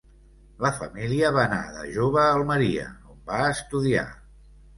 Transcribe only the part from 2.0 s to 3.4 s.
a Almeria, on